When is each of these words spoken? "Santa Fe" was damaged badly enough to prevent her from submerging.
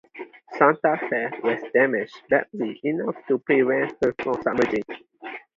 "Santa 0.53 0.97
Fe" 1.07 1.29
was 1.43 1.61
damaged 1.75 2.23
badly 2.27 2.79
enough 2.83 3.13
to 3.27 3.37
prevent 3.37 3.95
her 4.03 4.11
from 4.17 4.33
submerging. 4.41 4.81